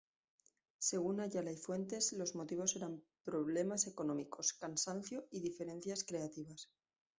[0.79, 6.71] Según Ayala y Fuentes, los motivos eran problemas económicos, cansancio y diferencias creativas.